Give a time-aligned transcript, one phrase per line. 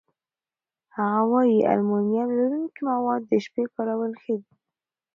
[0.95, 4.53] هغه وايي المونیم لرونکي مواد د شپې کارول ښه دي.